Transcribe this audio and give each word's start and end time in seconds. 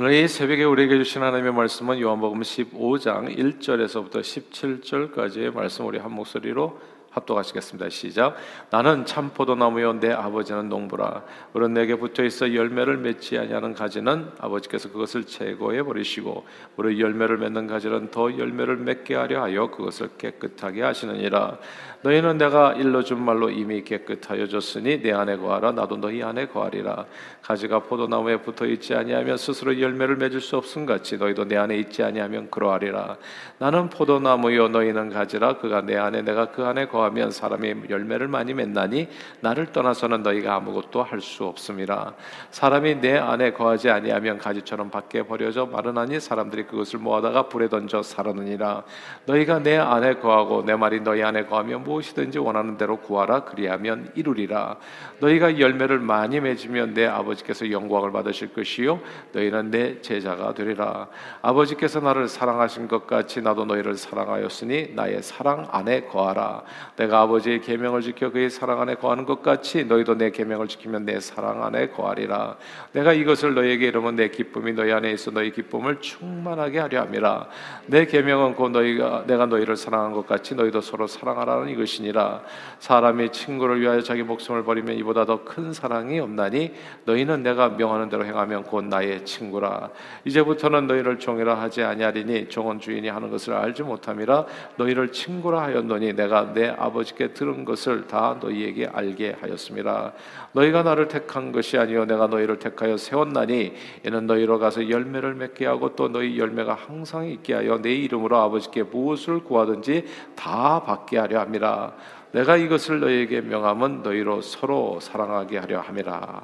오늘 0.00 0.12
이 0.12 0.28
새벽에 0.28 0.62
우리에게 0.62 0.96
주신 0.98 1.22
하나님의 1.22 1.52
말씀은 1.52 1.98
요한복음 1.98 2.42
15장 2.42 3.36
1절에서부터 3.36 4.20
17절까지의 4.20 5.52
말씀 5.52 5.86
우리 5.86 5.98
한 5.98 6.12
목소리로 6.12 6.78
합독하시겠습니다. 7.18 7.88
시작. 7.90 8.36
나는 8.70 9.04
참 9.06 9.30
포도나무요 9.30 10.00
내 10.00 10.12
아버지는 10.12 10.68
농부라. 10.68 11.22
물은 11.52 11.74
내게 11.74 11.94
붙어 11.96 12.24
있어 12.24 12.54
열매를 12.54 12.98
맺지 12.98 13.38
아니하는 13.38 13.74
가지는 13.74 14.30
아버지께서 14.38 14.90
그것을 14.90 15.24
제거해 15.24 15.82
버리시고 15.82 16.46
물은 16.76 16.98
열매를 16.98 17.38
맺는 17.38 17.66
가지는 17.66 18.10
더 18.10 18.36
열매를 18.36 18.76
맺게 18.76 19.14
하려 19.14 19.42
하여 19.42 19.70
그것을 19.70 20.10
깨끗하게 20.18 20.82
하시느니라. 20.82 21.58
너희는 22.02 22.38
내가 22.38 22.74
일러 22.74 23.02
준 23.02 23.24
말로 23.24 23.50
이미 23.50 23.82
깨끗하여 23.82 24.46
졌으니 24.46 25.02
내 25.02 25.12
안에 25.12 25.36
거하라 25.36 25.72
나도 25.72 25.96
너희 25.96 26.22
안에 26.22 26.46
거하리라 26.46 27.06
가지가 27.42 27.80
포도나무에 27.80 28.36
붙어 28.40 28.66
있지 28.66 28.94
아니하면 28.94 29.36
스스로 29.36 29.80
열매를 29.80 30.16
맺을 30.16 30.40
수 30.40 30.56
없음 30.56 30.86
같이 30.86 31.16
너희도 31.16 31.46
내 31.46 31.56
안에 31.56 31.76
있지 31.76 32.04
아니하면 32.04 32.50
그러하리라 32.50 33.16
나는 33.58 33.90
포도나무요 33.90 34.68
너희는 34.68 35.10
가지라 35.10 35.58
그가 35.58 35.80
내 35.80 35.96
안에 35.96 36.22
내가 36.22 36.52
그 36.52 36.64
안에 36.64 36.86
거하 36.86 37.07
면 37.10 37.30
사람이 37.30 37.74
열매를 37.90 38.28
많이 38.28 38.54
맺나니 38.54 39.08
나를 39.40 39.72
떠나서는 39.72 40.22
너희가 40.22 40.54
아무것도 40.56 41.02
할 41.02 41.18
수 41.18 41.44
없음이라 41.44 42.14
사람이 42.50 43.00
내 43.00 43.18
안에 43.18 43.52
거하지 43.52 43.90
아니하면 43.90 44.38
가지처럼 44.38 44.90
밖에 44.90 45.24
버려져 45.24 45.66
마르나니 45.66 46.20
사람들이 46.20 46.64
그것을 46.66 47.00
모아다가 47.00 47.48
불에 47.48 47.68
던져 47.68 48.02
사르느니라. 48.02 48.84
너희가 49.26 49.58
내 49.60 49.76
안에 49.76 50.14
거하고 50.14 50.64
내 50.64 50.76
말이 50.76 51.00
너희 51.00 51.22
안에 51.22 51.46
거하면 51.46 51.84
무엇이든지 51.84 52.38
원하는 52.38 52.76
대로 52.76 52.98
구하라. 52.98 53.44
그리하면 53.44 54.10
이루리라. 54.14 54.76
너희가 55.20 55.58
열매를 55.58 55.98
많이 55.98 56.40
맺으면 56.40 56.94
내 56.94 57.06
아버지께서 57.06 57.70
영광을 57.70 58.12
받으실 58.12 58.52
것이요 58.52 59.00
너희는 59.32 59.70
내 59.70 60.00
제자가 60.00 60.54
되리라. 60.54 61.08
아버지께서 61.42 62.00
나를 62.00 62.28
사랑하신 62.28 62.88
것 62.88 63.06
같이 63.06 63.42
나도 63.42 63.64
너희를 63.64 63.96
사랑하였으니 63.96 64.92
나의 64.94 65.22
사랑 65.22 65.68
안에 65.70 66.02
거하라 66.02 66.62
내가 66.98 67.20
아버지의 67.20 67.60
계명을 67.60 68.00
지켜 68.02 68.30
그의 68.32 68.50
사랑 68.50 68.80
안에 68.80 68.96
거하는 68.96 69.24
것 69.24 69.40
같이 69.40 69.84
너희도 69.84 70.18
내 70.18 70.30
계명을 70.32 70.66
지키면 70.66 71.04
내 71.04 71.20
사랑 71.20 71.62
안에 71.62 71.90
거하리라. 71.90 72.56
내가 72.90 73.12
이것을 73.12 73.54
너희에게 73.54 73.86
이르면 73.86 74.16
내 74.16 74.28
기쁨이 74.30 74.72
너희 74.72 74.90
안에 74.90 75.12
있어 75.12 75.30
너희 75.30 75.52
기쁨을 75.52 76.00
충만하게 76.00 76.80
하려 76.80 77.02
함이라. 77.02 77.46
내 77.86 78.04
계명은 78.04 78.56
곧 78.56 78.70
너희가 78.70 79.24
내가 79.28 79.46
너희를 79.46 79.76
사랑한 79.76 80.12
것 80.12 80.26
같이 80.26 80.56
너희도 80.56 80.80
서로 80.80 81.06
사랑하라는 81.06 81.68
이것이니라. 81.68 82.42
사람이 82.80 83.30
친구를 83.30 83.80
위하여 83.80 84.00
자기 84.00 84.24
목숨을 84.24 84.64
버리면 84.64 84.96
이보다 84.96 85.24
더 85.24 85.38
큰 85.44 85.72
사랑이 85.72 86.18
없나니 86.18 86.74
너희는 87.04 87.44
내가 87.44 87.68
명하는 87.70 88.08
대로 88.08 88.24
행하면 88.24 88.64
곧 88.64 88.84
나의 88.84 89.24
친구라. 89.24 89.90
이제부터는 90.24 90.88
너희를 90.88 91.20
종이라 91.20 91.54
하지 91.54 91.84
아니하리니 91.84 92.48
종은 92.48 92.80
주인이 92.80 93.08
하는 93.08 93.30
것을 93.30 93.54
알지 93.54 93.84
못함이라 93.84 94.44
너희를 94.76 95.12
친구라 95.12 95.62
하였노니 95.62 96.14
내가 96.14 96.52
내 96.52 96.68
아버지 96.68 96.87
께 97.16 97.32
들은 97.32 97.64
것을 97.64 98.06
다 98.06 98.38
너희에게 98.40 98.86
알게 98.86 99.36
하였습니다. 99.40 100.12
너희가 100.52 100.82
나를 100.82 101.08
택한 101.08 101.52
것이 101.52 101.78
아니요 101.78 102.04
내가 102.04 102.26
너희를 102.26 102.58
택하여 102.58 102.96
세웠나니 102.96 103.72
이는 104.04 104.26
너희로 104.26 104.58
가서 104.58 104.88
열매를 104.88 105.34
맺게 105.34 105.66
하고 105.66 105.94
또 105.96 106.08
너희 106.08 106.38
열매가 106.38 106.74
항상 106.74 107.26
있게 107.26 107.54
하여 107.54 107.78
내 107.80 107.94
이름으로 107.94 108.36
아버지께 108.36 108.84
무엇을 108.84 109.44
구하든지 109.44 110.04
다 110.34 110.82
받게 110.84 111.18
하려 111.18 111.40
함이라. 111.40 111.94
내가 112.32 112.56
이것을 112.56 113.00
너희에게 113.00 113.40
명함은 113.40 114.02
너희로 114.02 114.42
서로 114.42 115.00
사랑하게 115.00 115.58
하려 115.58 115.80
함이라. 115.80 116.42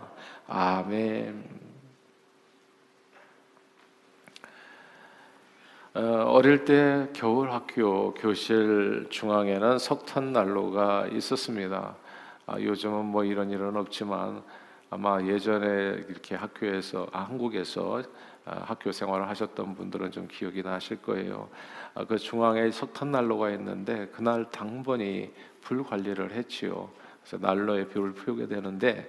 아멘. 0.49 1.64
어, 5.97 6.01
어릴 6.01 6.65
때 6.65 7.09
겨울 7.13 7.53
학교 7.53 8.13
교실 8.15 9.07
중앙에는 9.11 9.79
석탄 9.79 10.33
난로가 10.33 11.07
있었습니다. 11.13 11.95
아, 12.47 12.61
요즘은 12.61 13.05
뭐 13.05 13.23
이런 13.23 13.49
일은 13.49 13.77
없지만 13.77 14.43
아마 14.91 15.23
예전에 15.23 16.05
이렇게 16.09 16.35
학교에서 16.35 17.07
아, 17.13 17.21
한국에서 17.21 18.03
아, 18.45 18.65
학교 18.65 18.91
생활을 18.91 19.29
하셨던 19.29 19.77
분들은 19.77 20.11
좀 20.11 20.27
기억이 20.27 20.65
나실 20.65 21.01
거예요. 21.01 21.49
아, 21.95 22.05
그 22.05 22.19
중앙에 22.19 22.73
석탄 22.73 23.13
난로가 23.13 23.51
있는데 23.51 24.09
그날 24.09 24.51
당번이 24.51 25.31
불 25.61 25.85
관리를 25.85 26.33
했지요. 26.33 26.91
그래서 27.23 27.47
난로에 27.47 27.87
불을 27.87 28.15
피우게 28.15 28.49
되는데 28.49 29.09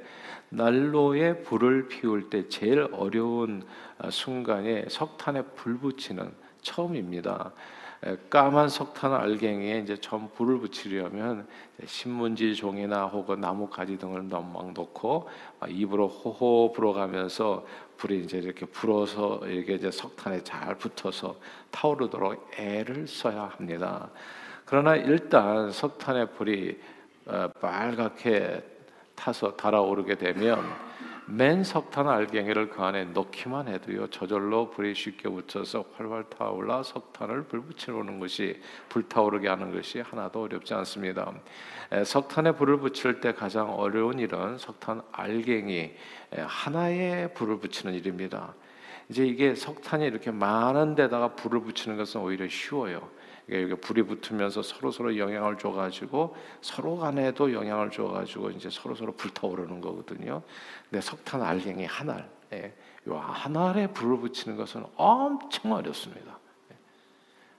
난로에 0.49 1.39
불을 1.39 1.87
피울 1.87 2.29
때 2.29 2.47
제일 2.47 2.87
어려운 2.91 3.63
아, 3.97 4.11
순간에 4.11 4.85
석탄에 4.87 5.41
불 5.55 5.79
붙이는 5.79 6.44
처음입니다. 6.65 7.53
까만 8.29 8.69
석탄 8.69 9.13
알갱이에 9.13 9.79
이제 9.79 9.95
처음 9.95 10.27
불을 10.29 10.59
붙이려면 10.59 11.47
신문지 11.85 12.55
종이나 12.55 13.05
혹은 13.05 13.39
나무 13.39 13.67
가지 13.67 13.97
등을 13.97 14.23
막 14.23 14.73
넣고 14.73 15.29
입으로 15.69 16.07
호호 16.07 16.73
불어가면서 16.73 17.65
불이 17.97 18.23
이제 18.23 18.37
이렇게 18.37 18.65
불어서 18.65 19.41
이게 19.47 19.75
이제 19.75 19.89
석탄에 19.89 20.43
잘 20.43 20.75
붙어서 20.75 21.35
타오르도록 21.71 22.51
애를 22.57 23.07
써야 23.07 23.49
합니다. 23.55 24.09
그러나 24.65 24.95
일단 24.95 25.71
석탄의 25.71 26.31
불이 26.33 26.77
어, 27.27 27.49
빨갛게 27.59 28.61
타서 29.15 29.55
달아오르게 29.55 30.15
되면 30.15 30.63
맨 31.27 31.63
석탄 31.63 32.07
알갱이를 32.07 32.69
그 32.69 32.83
안에 32.83 33.05
넣기만 33.05 33.67
해도요 33.67 34.07
저절로 34.11 34.69
불이 34.69 34.93
쉽게 34.93 35.27
붙어서 35.27 35.85
활활 35.95 36.23
타올라 36.29 36.83
석탄을 36.83 37.45
불붙여오는 37.45 38.19
것이 38.19 38.61
불타오르게 38.89 39.47
하는 39.47 39.73
것이 39.73 40.01
하나도 40.01 40.43
어렵지 40.43 40.75
않습니다. 40.75 41.33
석탄에 42.05 42.51
불을 42.51 42.77
붙일 42.77 43.21
때 43.21 43.33
가장 43.33 43.73
어려운 43.73 44.19
일은 44.19 44.59
석탄 44.59 45.01
알갱이 45.11 45.93
하나에 46.45 47.33
불을 47.33 47.57
붙이는 47.59 47.95
일입니다. 47.95 48.53
이제 49.09 49.25
이게 49.25 49.55
석탄이 49.55 50.05
이렇게 50.05 50.29
많은 50.29 50.93
데다가 50.93 51.35
불을 51.35 51.61
붙이는 51.61 51.97
것은 51.97 52.21
오히려 52.21 52.47
쉬워요. 52.47 53.09
이게 53.47 53.75
불이 53.75 54.03
붙으면서 54.03 54.63
서로 54.63 54.91
서로 54.91 55.17
영향을 55.17 55.57
줘가지고 55.57 56.35
서로 56.61 56.97
간에도 56.97 57.53
영향을 57.53 57.91
줘가지고 57.91 58.51
이제 58.51 58.69
서로 58.71 58.95
서로 58.95 59.11
불타오르는 59.13 59.81
거거든요. 59.81 60.41
근데 60.89 61.01
석탄 61.01 61.43
알갱이 61.43 61.85
한 61.85 62.09
알, 62.09 62.29
예, 62.53 62.73
한 63.07 63.55
알에 63.55 63.87
불을 63.87 64.17
붙이는 64.17 64.57
것은 64.57 64.83
엄청 64.95 65.73
어렵습니다. 65.73 66.39
예. 66.71 66.75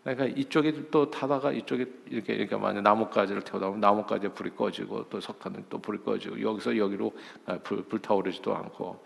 그러니까 0.02 0.40
이쪽에 0.40 0.90
또 0.90 1.08
타다가 1.08 1.52
이쪽에 1.52 1.86
이렇게 2.06 2.34
이렇게 2.34 2.56
만약 2.56 2.82
나뭇가지를 2.82 3.42
태우다 3.42 3.66
보면 3.66 3.80
나뭇가지에 3.80 4.30
불이 4.30 4.56
꺼지고 4.56 5.08
또 5.08 5.20
석탄은 5.20 5.66
또 5.70 5.78
불이 5.78 6.02
꺼지고 6.02 6.40
여기서 6.40 6.76
여기로 6.76 7.12
아, 7.46 7.58
불, 7.58 7.84
불타오르지도 7.84 8.56
않고 8.56 9.04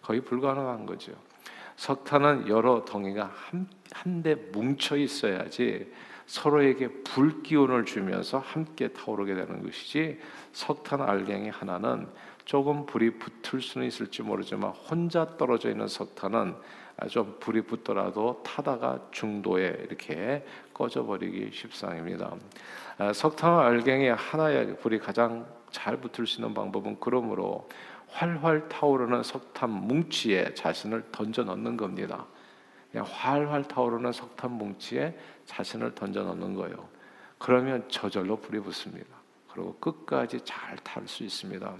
거의 0.00 0.22
불가능한 0.22 0.86
거죠. 0.86 1.12
석탄은 1.76 2.48
여러 2.48 2.84
덩이가 2.84 3.32
한한대 3.94 4.34
뭉쳐 4.52 4.96
있어야지 4.96 5.90
서로에게 6.32 6.88
불기운을 7.04 7.84
주면서 7.84 8.38
함께 8.38 8.88
타오르게 8.88 9.34
되는 9.34 9.62
것이지 9.62 10.18
석탄 10.52 11.02
알갱이 11.02 11.50
하나는 11.50 12.08
조금 12.46 12.86
불이 12.86 13.18
붙을 13.18 13.60
수는 13.60 13.86
있을지 13.86 14.22
모르지만 14.22 14.70
혼자 14.70 15.26
떨어져 15.36 15.68
있는 15.68 15.88
석탄은 15.88 16.54
좀 17.10 17.36
불이 17.38 17.62
붙더라도 17.62 18.42
타다가 18.46 19.08
중도에 19.10 19.84
이렇게 19.86 20.42
꺼져버리기 20.72 21.50
십상입니다. 21.52 22.34
아, 22.96 23.12
석탄 23.12 23.58
알갱이 23.58 24.08
하나의 24.08 24.78
불이 24.78 25.00
가장 25.00 25.46
잘 25.70 25.98
붙을 25.98 26.26
수 26.26 26.40
있는 26.40 26.54
방법은 26.54 26.96
그러므로 26.98 27.68
활활 28.08 28.70
타오르는 28.70 29.22
석탄 29.22 29.68
뭉치에 29.68 30.54
자신을 30.54 31.04
던져 31.12 31.44
넣는 31.44 31.76
겁니다. 31.76 32.24
그냥 32.92 33.06
활활 33.10 33.64
타오르는 33.64 34.12
석탄 34.12 34.52
뭉치에 34.52 35.18
자신을 35.46 35.94
던져 35.94 36.22
넣는 36.22 36.54
거예요. 36.54 36.88
그러면 37.38 37.84
저절로 37.88 38.36
불이 38.36 38.60
붙습니다. 38.60 39.08
그리고 39.52 39.74
끝까지 39.80 40.40
잘 40.44 40.76
탈 40.84 41.08
수 41.08 41.24
있습니다. 41.24 41.74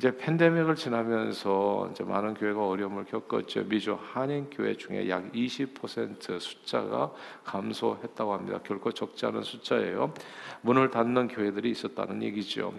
이제 0.00 0.16
팬데믹을 0.16 0.76
지나면서 0.76 1.90
이제 1.92 2.02
많은 2.02 2.32
교회가 2.32 2.66
어려움을 2.66 3.04
겪었죠. 3.04 3.64
미주 3.64 3.98
한인 4.00 4.48
교회 4.48 4.74
중에 4.74 5.10
약 5.10 5.30
20% 5.30 6.40
숫자가 6.40 7.12
감소했다고 7.44 8.32
합니다. 8.32 8.60
결코 8.64 8.92
적지 8.92 9.26
않은 9.26 9.42
숫자예요. 9.42 10.14
문을 10.62 10.90
닫는 10.90 11.28
교회들이 11.28 11.70
있었다는 11.72 12.22
얘기죠. 12.22 12.72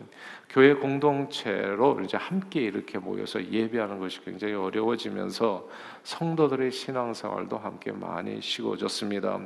교회 0.49 0.73
공동체로 0.73 2.01
이제 2.01 2.17
함께 2.17 2.61
이렇게 2.61 2.97
모여서 2.97 3.39
예배하는 3.45 3.99
것이 3.99 4.19
굉장히 4.25 4.55
어려워지면서 4.55 5.69
성도들의 6.03 6.71
신앙생활도 6.71 7.57
함께 7.57 7.91
많이 7.91 8.41
식어졌습니다. 8.41 9.39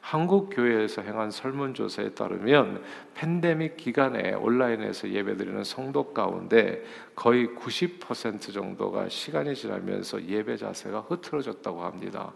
한국 0.00 0.50
교회에서 0.50 1.02
행한 1.02 1.30
설문조사에 1.30 2.10
따르면 2.10 2.82
팬데믹 3.14 3.76
기간에 3.76 4.34
온라인에서 4.34 5.08
예배드리는 5.08 5.64
성도 5.64 6.12
가운데 6.12 6.82
거의 7.14 7.46
90% 7.48 8.52
정도가 8.52 9.08
시간이 9.08 9.54
지나면서 9.54 10.22
예배 10.26 10.56
자세가 10.56 11.06
흐트러졌다고 11.08 11.82
합니다. 11.82 12.32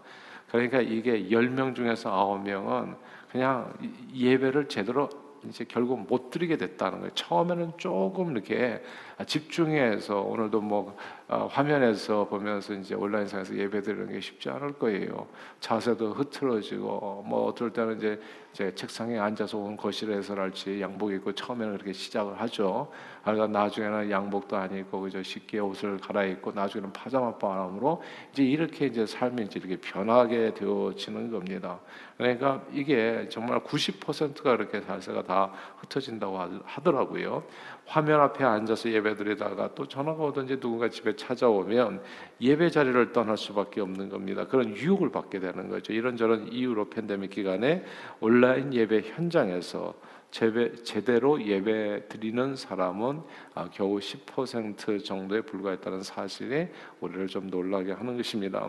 그러니까 0.49 0.81
이게 0.81 1.25
10명 1.29 1.75
중에서 1.75 2.09
9명은 2.11 2.95
그냥 3.31 3.73
예배를 4.13 4.69
제대로 4.69 5.09
이제 5.47 5.65
결국 5.67 6.07
못 6.07 6.29
드리게 6.29 6.57
됐다는 6.57 6.99
거예요. 6.99 7.13
처음에는 7.13 7.73
조금 7.77 8.31
이렇게 8.31 8.81
집중해서 9.25 10.21
오늘도 10.21 10.61
뭐 10.61 10.95
어, 11.27 11.47
화면에서 11.51 12.25
보면서 12.25 12.73
이제 12.73 12.95
온라인상에서 12.95 13.57
예배드리는 13.57 14.13
게 14.13 14.19
쉽지 14.21 14.49
않을 14.49 14.73
거예요. 14.73 15.27
자세도 15.59 16.13
흐트러지고 16.13 17.25
뭐 17.27 17.47
어떨 17.47 17.71
때는 17.73 17.97
이제 17.97 18.21
제 18.53 18.73
책상에 18.73 19.19
앉아서 19.19 19.57
온 19.57 19.75
거실에서랄지 19.75 20.81
양복 20.81 21.11
입고 21.11 21.33
처음에는 21.33 21.73
그렇게 21.73 21.93
시작을 21.93 22.39
하죠. 22.41 22.89
그러니까 23.23 23.47
나중에는 23.47 24.09
양복도 24.09 24.55
안 24.55 24.73
입고 24.75 25.01
그저 25.01 25.21
쉽게 25.21 25.59
옷을 25.59 25.97
갈아입고 25.97 26.53
나중에는 26.53 26.93
파자마 26.93 27.35
바람으로 27.35 28.01
이제 28.31 28.43
이렇게 28.43 28.85
이제 28.85 29.05
삶이 29.05 29.43
이제 29.43 29.59
이렇게 29.59 29.75
변하게 29.77 30.53
되어지는 30.53 31.29
겁니다. 31.29 31.79
그러니까 32.17 32.63
이게 32.71 33.27
정말 33.29 33.59
90%가 33.59 34.55
이렇게 34.55 34.81
자세가 34.81 35.23
다 35.23 35.51
흩어진다고 35.79 36.39
하더라고요. 36.65 37.43
화면 37.87 38.19
앞에 38.19 38.43
앉아서 38.43 38.91
예배드리다가 38.91 39.73
또 39.73 39.87
전화가 39.87 40.21
오든지 40.25 40.59
누군가 40.59 40.89
집에 40.89 41.15
찾아오면 41.15 42.01
예배 42.41 42.69
자리를 42.69 43.13
떠날 43.13 43.37
수밖에 43.37 43.79
없는 43.81 44.09
겁니다. 44.09 44.45
그런 44.45 44.75
유혹을 44.75 45.09
받게 45.11 45.39
되는 45.39 45.69
거죠. 45.69 45.93
이런저런 45.93 46.51
이유로 46.51 46.89
팬데믹 46.89 47.29
기간에 47.31 47.85
온라인 48.19 48.73
예배 48.73 49.03
현장에서 49.15 49.93
제배, 50.29 50.75
제대로 50.83 51.41
예배 51.41 52.09
드리는 52.09 52.55
사람은 52.57 53.21
아, 53.55 53.69
겨우 53.71 53.97
10% 53.97 55.05
정도에 55.05 55.39
불과했다는 55.41 56.03
사실에 56.03 56.71
우리를 56.99 57.27
좀 57.27 57.47
놀라게 57.47 57.93
하는 57.93 58.17
것입니다. 58.17 58.67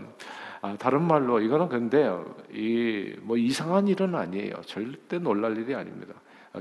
아, 0.63 0.77
다른 0.79 1.03
말로 1.03 1.41
이거는 1.41 1.69
근데 1.69 2.09
이 2.53 3.17
뭐 3.23 3.37
이상한 3.37 3.89
일은 3.89 4.15
아니에요. 4.15 4.55
절대 4.65 5.19
놀랄 5.19 5.57
일이 5.59 5.75
아닙니다. 5.75 6.15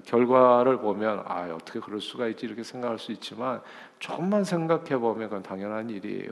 결과를 0.05 0.79
보면 0.79 1.23
아 1.25 1.49
어떻게 1.53 1.79
그럴 1.79 2.01
수가 2.01 2.27
있지 2.27 2.45
이렇게 2.45 2.63
생각할 2.63 2.99
수 2.99 3.11
있지만 3.11 3.61
조금만 3.99 4.43
생각해 4.43 4.97
보면 4.97 5.29
그건 5.29 5.43
당연한 5.43 5.89
일이에요. 5.89 6.31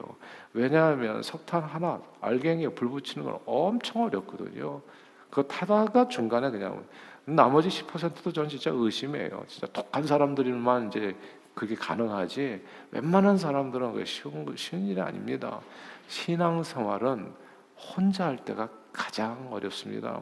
왜냐하면 0.54 1.24
석탄 1.24 1.64
하나 1.64 2.02
알갱이에 2.22 2.70
불 2.70 2.90
붙이는 2.90 3.26
건 3.26 3.40
엄청 3.46 4.04
어렵거든요. 4.04 4.82
그거 5.30 5.44
타다가 5.44 6.08
중간에 6.08 6.50
그냥 6.52 6.84
나머지 7.26 7.70
10%도 7.70 8.32
전 8.32 8.48
진짜 8.48 8.72
의심해요. 8.74 9.44
진짜 9.48 9.68
독한 9.68 10.06
사람들만 10.06 10.90
이제 10.90 11.16
그게 11.54 11.74
가능하지 11.74 12.62
웬만한 12.92 13.38
사람들은 13.38 13.94
그 13.94 14.06
쉬운 14.06 14.46
쉬운 14.58 14.86
일이 14.86 15.02
아닙니다. 15.02 15.62
신앙 16.08 16.62
생활은 16.62 17.34
혼자 17.76 18.26
할 18.26 18.38
때가 18.38 18.70
가장 18.94 19.48
어렵습니다. 19.52 20.22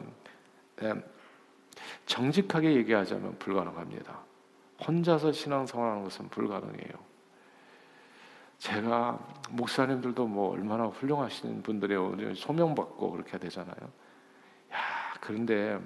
네. 1.94 2.06
정직하게 2.06 2.74
얘기하자면 2.76 3.38
불가능합니다. 3.38 4.18
혼자서 4.86 5.32
신앙 5.32 5.66
생활하는 5.66 6.04
것은 6.04 6.28
불가능해요. 6.28 7.14
제가 8.58 9.18
목사님들도 9.50 10.26
뭐 10.26 10.52
얼마나 10.52 10.86
훌륭하신 10.86 11.62
분들이 11.62 11.94
소명받고 12.34 13.10
그렇게 13.10 13.38
되잖아요. 13.38 13.76
야 14.72 14.78
그런데 15.20 15.78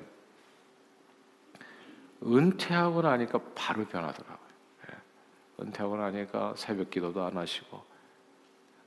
은퇴하고 2.22 3.02
나니까 3.02 3.40
바로 3.54 3.84
변하더라고요. 3.84 4.48
예. 4.90 5.62
은퇴하고 5.62 5.96
나니까 5.96 6.54
새벽 6.56 6.90
기도도 6.90 7.22
안 7.24 7.36
하시고 7.36 7.82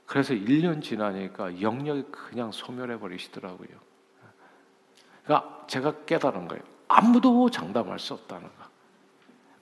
그래서 0.06 0.34
1년 0.34 0.82
지나니까 0.82 1.60
영역이 1.60 2.04
그냥 2.10 2.52
소멸해 2.52 2.98
버리시더라고요. 2.98 3.68
그러니까 5.24 5.64
제가 5.68 6.04
깨달은 6.04 6.48
거예요. 6.48 6.71
아무도 6.92 7.50
장담할 7.50 7.98
수 7.98 8.14
없다는 8.14 8.44
거. 8.44 8.64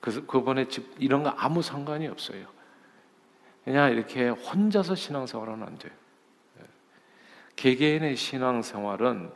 그래서 0.00 0.24
그번에 0.26 0.68
집 0.68 0.94
이런 0.98 1.22
거 1.22 1.30
아무 1.30 1.62
상관이 1.62 2.06
없어요. 2.08 2.46
그냥 3.64 3.92
이렇게 3.92 4.28
혼자서 4.28 4.94
신앙생활은 4.94 5.62
안 5.62 5.78
돼요. 5.78 5.92
예. 6.60 6.64
개개인의 7.56 8.16
신앙생활은 8.16 9.30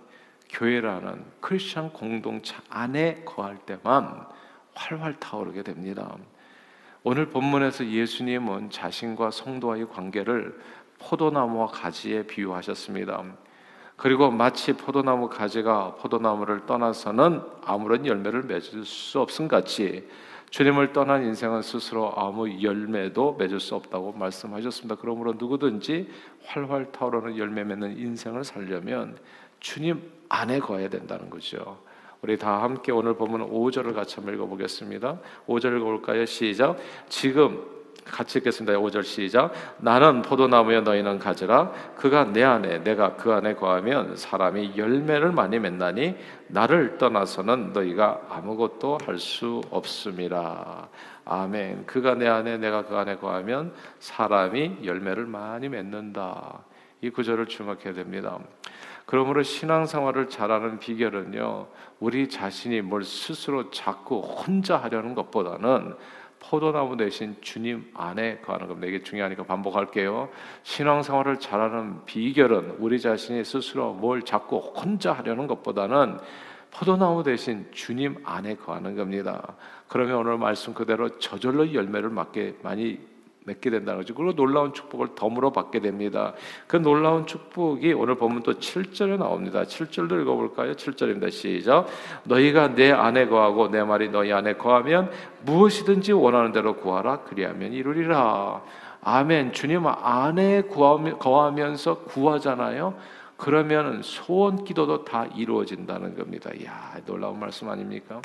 교회라는 0.48 1.24
크리스천 1.40 1.92
공동체 1.92 2.56
안에 2.70 3.24
거할 3.24 3.58
때만 3.58 4.26
활활 4.74 5.18
타오르게 5.20 5.62
됩니다. 5.62 6.16
오늘 7.02 7.28
본문에서 7.28 7.86
예수님은 7.86 8.70
자신과 8.70 9.30
성도와의 9.30 9.88
관계를 9.90 10.58
포도나무와 10.98 11.66
가지에 11.66 12.26
비유하셨습니다. 12.26 13.22
그리고 13.96 14.30
마치 14.30 14.72
포도나무 14.72 15.28
가지가 15.28 15.96
포도나무를 15.96 16.66
떠나서는 16.66 17.40
아무런 17.64 18.06
열매를 18.06 18.42
맺을 18.42 18.84
수 18.84 19.20
없음 19.20 19.48
같이 19.48 20.08
주님을 20.50 20.92
떠난 20.92 21.24
인생은 21.24 21.62
스스로 21.62 22.12
아무 22.16 22.62
열매도 22.62 23.34
맺을 23.38 23.58
수 23.58 23.74
없다고 23.74 24.12
말씀하셨습니다. 24.12 24.96
그러므로 25.00 25.34
누구든지 25.36 26.08
활활 26.44 26.92
타오르는 26.92 27.38
열매 27.38 27.64
맺는 27.64 27.98
인생을 27.98 28.44
살려면 28.44 29.18
주님 29.58 30.02
안에 30.28 30.60
거해야 30.60 30.88
된다는 30.88 31.30
거죠. 31.30 31.78
우리 32.22 32.38
다 32.38 32.62
함께 32.62 32.92
오늘 32.92 33.14
보면 33.14 33.50
5절을 33.50 33.94
같이 33.94 34.16
한번 34.16 34.34
읽어보겠습니다. 34.34 35.18
5절 35.46 35.76
읽어볼까요? 35.76 36.24
시작. 36.24 36.78
지금 37.08 37.62
같이 38.04 38.38
읽겠습니다. 38.38 38.78
5절 38.78 39.02
시작. 39.04 39.52
나는 39.78 40.22
포도나무여 40.22 40.82
너희는 40.82 41.18
가지라. 41.18 41.72
그가 41.96 42.24
내 42.24 42.42
안에 42.42 42.84
내가 42.84 43.16
그 43.16 43.32
안에 43.32 43.54
거하면 43.54 44.16
사람이 44.16 44.74
열매를 44.76 45.32
많이 45.32 45.58
맺나니 45.58 46.16
나를 46.48 46.98
떠나서는 46.98 47.72
너희가 47.72 48.20
아무것도 48.28 48.98
할 49.06 49.18
수 49.18 49.62
없음이라. 49.70 50.88
아멘. 51.24 51.86
그가 51.86 52.14
내 52.14 52.28
안에 52.28 52.58
내가 52.58 52.84
그 52.84 52.96
안에 52.96 53.16
거하면 53.16 53.72
사람이 53.98 54.80
열매를 54.84 55.24
많이 55.24 55.68
맺는다. 55.68 56.60
이 57.00 57.10
구절을 57.10 57.46
주목해야 57.46 57.94
됩니다. 57.94 58.38
그러므로 59.06 59.42
신앙생활을 59.42 60.28
잘하는 60.28 60.78
비결은요, 60.78 61.66
우리 62.00 62.28
자신이 62.28 62.80
뭘 62.80 63.04
스스로 63.04 63.70
자꾸 63.70 64.20
혼자 64.20 64.76
하려는 64.76 65.14
것보다는 65.14 65.94
포도나무 66.48 66.96
대신 66.96 67.36
주님 67.40 67.90
안에 67.94 68.38
거하는 68.38 68.68
겁니다. 68.68 68.86
이게 68.86 69.02
중요하니까 69.02 69.44
반복할게요. 69.44 70.28
신앙생활을 70.62 71.40
잘하는 71.40 72.04
비결은 72.04 72.76
우리 72.78 73.00
자신이 73.00 73.44
스스로 73.44 73.92
뭘 73.92 74.22
자꾸 74.22 74.58
혼자 74.58 75.12
하려는 75.12 75.46
것보다는 75.46 76.18
포도나무 76.70 77.22
대신 77.22 77.66
주님 77.72 78.16
안에 78.24 78.56
거하는 78.56 78.96
겁니다. 78.96 79.54
그러면 79.88 80.16
오늘 80.16 80.38
말씀 80.38 80.74
그대로 80.74 81.18
저절로 81.18 81.72
열매를 81.72 82.10
맞게 82.10 82.56
많이 82.62 82.98
맺게 83.44 83.70
된다는 83.70 84.00
거죠. 84.00 84.14
그리고 84.14 84.34
놀라운 84.34 84.72
축복을 84.72 85.14
덤으로 85.14 85.52
받게 85.52 85.80
됩니다. 85.80 86.32
그 86.66 86.76
놀라운 86.76 87.26
축복이 87.26 87.92
오늘 87.92 88.16
보면 88.16 88.42
또 88.42 88.54
7절에 88.54 89.18
나옵니다. 89.18 89.62
7절도 89.64 90.20
읽어볼까요? 90.22 90.72
7절입니다. 90.72 91.30
시작. 91.30 91.86
너희가 92.24 92.74
내 92.74 92.90
안에 92.90 93.26
거하고 93.26 93.68
내 93.68 93.82
말이 93.84 94.08
너희 94.08 94.32
안에 94.32 94.54
거하면 94.54 95.10
무엇이든지 95.42 96.12
원하는 96.12 96.52
대로 96.52 96.76
구하라. 96.76 97.20
그리하면 97.20 97.72
이루리라. 97.72 98.62
아멘. 99.02 99.52
주님 99.52 99.86
안에 99.86 100.62
거하면서 100.62 102.04
구하잖아요. 102.04 102.94
그러면 103.36 104.00
소원 104.02 104.64
기도도 104.64 105.04
다 105.04 105.26
이루어진다는 105.36 106.16
겁니다. 106.16 106.50
야 106.64 106.94
놀라운 107.04 107.38
말씀 107.38 107.68
아닙니까? 107.68 108.22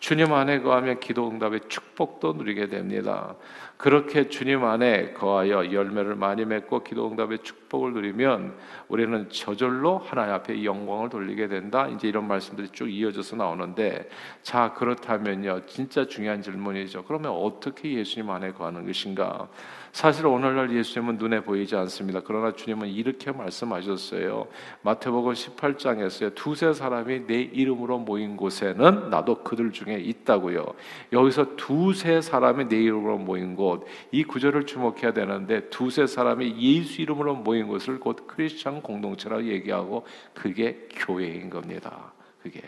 주님 0.00 0.32
안에 0.32 0.60
거하면 0.60 1.00
기도 1.00 1.28
응답의 1.28 1.62
축복도 1.68 2.34
누리게 2.34 2.68
됩니다. 2.68 3.34
그렇게 3.76 4.28
주님 4.28 4.64
안에 4.64 5.12
거하여 5.12 5.72
열매를 5.72 6.14
많이 6.14 6.44
맺고 6.44 6.84
기도 6.84 7.10
응답의 7.10 7.40
축복을 7.42 7.92
누리면 7.94 8.54
우리는 8.88 9.28
저절로 9.28 9.98
하나님 9.98 10.34
앞에 10.34 10.64
영광을 10.64 11.08
돌리게 11.08 11.48
된다. 11.48 11.88
이제 11.88 12.08
이런 12.08 12.28
말씀들이 12.28 12.68
쭉 12.70 12.88
이어져서 12.88 13.36
나오는데 13.36 14.08
자 14.42 14.72
그렇다면요 14.74 15.66
진짜 15.66 16.06
중요한 16.06 16.42
질문이죠. 16.42 17.04
그러면 17.04 17.32
어떻게 17.32 17.94
예수님 17.94 18.30
안에 18.30 18.52
거하는 18.52 18.86
것인가? 18.86 19.48
사실 19.92 20.26
오늘날 20.26 20.72
예수님은 20.74 21.16
눈에 21.16 21.40
보이지 21.40 21.74
않습니다. 21.76 22.20
그러나 22.24 22.52
주님은 22.52 22.88
이렇게 22.88 23.32
말씀하셨어요. 23.32 24.48
마태복음 24.82 25.32
18장에서요. 25.32 26.34
두세 26.34 26.72
사람이 26.72 27.26
내 27.26 27.40
이름으로 27.40 27.98
모인 27.98 28.36
곳에는 28.36 29.10
나도 29.10 29.42
그들 29.42 29.72
중에 29.72 29.94
있다고요. 29.94 30.64
여기서 31.12 31.56
두세 31.56 32.20
사람이 32.20 32.68
내 32.68 32.76
이름으로 32.76 33.18
모인 33.18 33.56
곳, 33.56 33.86
이 34.12 34.24
구절을 34.24 34.66
주목해야 34.66 35.12
되는데 35.12 35.68
두세 35.70 36.06
사람이 36.06 36.56
예수 36.60 37.02
이름으로 37.02 37.36
모인 37.36 37.66
곳을 37.68 37.98
곧 37.98 38.26
크리스천 38.26 38.82
공동체라고 38.82 39.44
얘기하고 39.44 40.06
그게 40.34 40.88
교회인 40.94 41.50
겁니다. 41.50 42.12
그게 42.42 42.62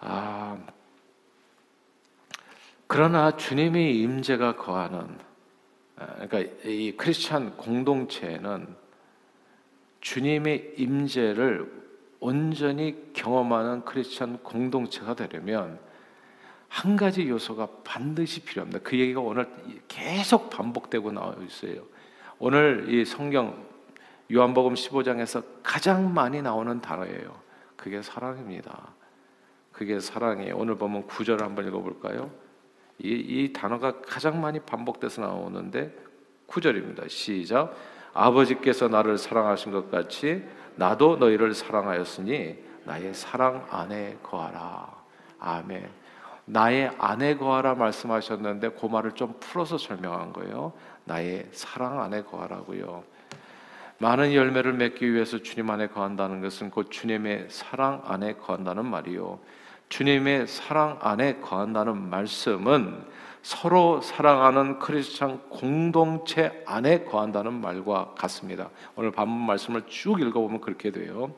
아 0.00 0.56
그러나 2.86 3.36
주님의 3.36 3.98
임재가 4.00 4.56
거하는 4.56 5.18
아, 5.96 6.26
그러니까 6.26 6.40
이 6.64 6.92
크리스천 6.96 7.56
공동체는 7.56 8.74
주님의 10.00 10.74
임재를 10.76 11.72
온전히 12.20 13.12
경험하는 13.12 13.84
크리스천 13.84 14.38
공동체가 14.42 15.14
되려면 15.14 15.78
한 16.68 16.96
가지 16.96 17.28
요소가 17.28 17.68
반드시 17.84 18.42
필요합니다. 18.42 18.80
그 18.82 18.98
얘기가 18.98 19.20
오늘 19.20 19.48
계속 19.88 20.50
반복되고 20.50 21.12
나와 21.12 21.34
있어요. 21.42 21.82
오늘 22.38 22.86
이 22.88 23.04
성경 23.04 23.64
요한복음 24.32 24.74
15장에서 24.74 25.42
가장 25.62 26.12
많이 26.12 26.42
나오는 26.42 26.80
단어예요. 26.80 27.40
그게 27.76 28.02
사랑입니다. 28.02 28.94
그게 29.72 30.00
사랑이에요. 30.00 30.56
오늘 30.56 30.76
보면 30.76 31.06
구절을 31.06 31.44
한번 31.44 31.66
읽어볼까요? 31.68 32.30
이, 32.98 33.08
이 33.08 33.52
단어가 33.52 34.00
가장 34.00 34.40
많이 34.40 34.60
반복돼서 34.60 35.22
나오는데 35.22 35.94
구절입니다. 36.46 37.04
시작. 37.08 37.74
아버지께서 38.12 38.88
나를 38.88 39.18
사랑하신 39.18 39.72
것 39.72 39.90
같이 39.90 40.42
나도 40.76 41.16
너희를 41.16 41.54
사랑하였으니 41.54 42.56
나의 42.84 43.12
사랑 43.14 43.66
안에 43.70 44.18
거하라. 44.22 44.94
아멘. 45.38 45.88
나의 46.46 46.92
안에 46.98 47.36
거하라 47.36 47.74
말씀하셨는데 47.74 48.70
그 48.70 48.86
말을 48.86 49.12
좀 49.12 49.34
풀어서 49.40 49.76
설명한 49.76 50.32
거예요. 50.32 50.72
나의 51.04 51.48
사랑 51.52 52.00
안에 52.00 52.22
거하라고요. 52.22 53.04
많은 53.98 54.34
열매를 54.34 54.74
맺기 54.74 55.12
위해서 55.12 55.38
주님 55.38 55.70
안에 55.70 55.88
거한다는 55.88 56.40
것은 56.40 56.70
곧 56.70 56.90
주님의 56.90 57.46
사랑 57.48 58.02
안에 58.04 58.34
거한다는 58.34 58.86
말이요. 58.86 59.40
주님의 59.88 60.46
사랑 60.46 60.98
안에 61.00 61.36
거한다는 61.36 62.10
말씀은 62.10 63.04
서로 63.42 64.00
사랑하는 64.00 64.80
크리스천 64.80 65.48
공동체 65.48 66.64
안에 66.66 67.04
거한다는 67.04 67.52
말과 67.60 68.12
같습니다. 68.18 68.70
오늘 68.96 69.12
반문 69.12 69.46
말씀을 69.46 69.82
쭉 69.86 70.20
읽어보면 70.20 70.60
그렇게 70.60 70.90
돼요. 70.90 71.32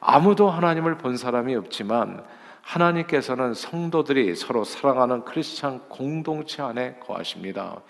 아무도 0.00 0.50
하나님을 0.50 0.98
본 0.98 1.16
사람이 1.16 1.54
없지만 1.56 2.22
하나님께서는 2.60 3.54
성도들이 3.54 4.34
서로 4.34 4.64
사랑하는 4.64 5.24
크리스천 5.24 5.88
공동체 5.88 6.62
안에 6.62 6.96
거하십니다. 6.96 7.80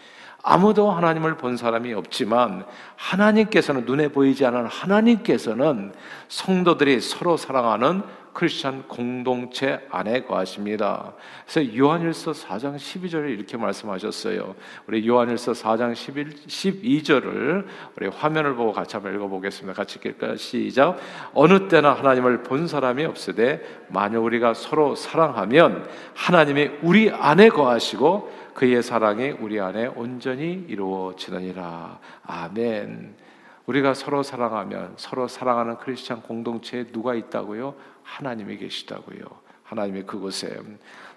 아무도 0.43 0.93
하나님을 0.93 1.37
본 1.37 1.57
사람이 1.57 1.93
없지만 1.95 2.65
하나님께서는 2.95 3.85
눈에 3.85 4.09
보이지 4.09 4.47
않는 4.47 4.67
하나님께서는 4.67 5.93
성도들이 6.29 7.01
서로 7.01 7.37
사랑하는 7.37 8.03
크리스천 8.37 8.87
공동체 8.87 9.81
안에 9.91 10.25
거하십니다. 10.25 11.15
그래서 11.47 11.75
요한일서 11.75 12.33
4장 12.33 12.77
12절에 12.77 13.31
이렇게 13.31 13.57
말씀하셨어요. 13.57 14.55
우리 14.87 15.09
요한일서 15.09 15.53
4장 15.53 15.95
11, 15.95 16.29
12절을 16.47 17.65
우리 17.97 18.09
화면을 18.09 18.55
보고 18.55 18.75
같이 18.75 18.95
한번 18.95 19.15
읽어보겠습니다. 19.15 19.73
같이 19.73 19.99
읽을까요? 19.99 20.37
시작. 20.37 20.99
어느 21.33 21.69
때나 21.69 21.95
하나님을 21.95 22.43
본 22.43 22.69
사람이 22.69 23.07
없으되 23.07 23.87
만약 23.89 24.23
우리가 24.23 24.53
서로 24.53 24.95
사랑하면 24.95 25.89
하나님이 26.15 26.73
우리 26.83 27.11
안에 27.11 27.49
거하시고 27.49 28.31
그의 28.53 28.83
사랑이 28.83 29.31
우리 29.31 29.59
안에 29.61 29.87
온전히 29.87 30.67
이루어지느니라. 30.69 31.99
아멘. 32.27 33.26
우리가 33.67 33.95
서로 33.95 34.23
사랑하면 34.23 34.95
서로 34.97 35.29
사랑하는 35.29 35.79
크리스찬 35.79 36.23
공동체에 36.23 36.87
누가 36.93 37.15
있다고요? 37.15 37.75
하나님이 38.03 38.59
계시다고요. 38.59 39.47
하나님의 39.65 40.07
그곳에 40.07 40.57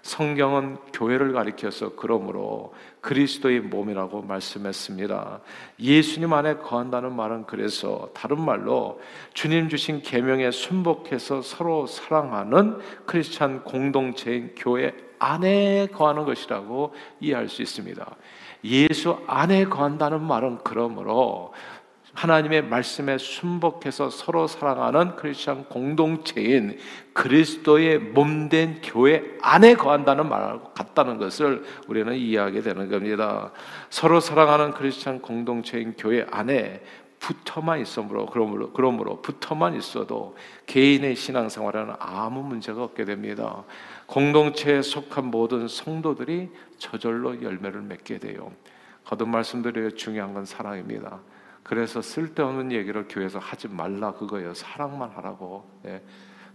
성경은 0.02 0.78
교회를 0.92 1.32
가리켜서 1.32 1.94
그러므로 1.94 2.74
그리스도의 3.00 3.60
몸이라고 3.60 4.22
말씀했습니다. 4.22 5.40
예수님 5.78 6.32
안에 6.32 6.56
거한다는 6.56 7.14
말은 7.14 7.46
그래서 7.46 8.10
다른 8.12 8.40
말로 8.40 9.00
주님 9.34 9.68
주신 9.68 10.02
계명에 10.02 10.50
순복해서 10.50 11.42
서로 11.42 11.86
사랑하는 11.86 12.78
크리스찬 13.06 13.62
공동체인 13.62 14.54
교회 14.56 14.92
안에 15.20 15.88
거하는 15.92 16.24
것이라고 16.24 16.94
이해할 17.20 17.48
수 17.48 17.62
있습니다. 17.62 18.16
예수 18.64 19.18
안에 19.26 19.66
거한다는 19.66 20.22
말은 20.22 20.58
그러므로 20.64 21.52
하나님의 22.20 22.64
말씀에 22.64 23.16
순복해서 23.16 24.10
서로 24.10 24.46
사랑하는 24.46 25.16
크리스천 25.16 25.64
공동체인 25.64 26.78
그리스도의 27.14 27.98
몸된 27.98 28.82
교회 28.82 29.38
안에 29.40 29.74
거한다는 29.74 30.28
말하고 30.28 30.72
같다는 30.72 31.16
것을 31.16 31.64
우리는 31.88 32.14
이해하게 32.14 32.60
되는 32.60 32.90
겁니다. 32.90 33.52
서로 33.88 34.20
사랑하는 34.20 34.72
크리스천 34.72 35.22
공동체인 35.22 35.94
교회 35.96 36.26
안에 36.30 36.82
붙어만 37.20 37.80
있으므로 37.80 38.26
그러므로 38.26 38.70
그러므로 38.72 39.22
붙어만 39.22 39.74
있어도 39.76 40.36
개인의 40.66 41.16
신앙생활에는 41.16 41.94
아무 41.98 42.42
문제가 42.42 42.84
없게 42.84 43.06
됩니다. 43.06 43.64
공동체에 44.04 44.82
속한 44.82 45.26
모든 45.26 45.68
성도들이 45.68 46.50
저절로 46.76 47.42
열매를 47.42 47.80
맺게 47.80 48.18
돼요. 48.18 48.52
거듭 49.06 49.28
말씀드려요. 49.28 49.92
중요한 49.92 50.34
건 50.34 50.44
사랑입니다. 50.44 51.20
그래서 51.70 52.02
쓸데없는 52.02 52.72
얘기를 52.72 53.06
교회에서 53.08 53.38
하지 53.38 53.68
말라 53.68 54.12
그거예요. 54.12 54.52
사랑만 54.54 55.10
하라고. 55.10 55.70
예. 55.86 56.02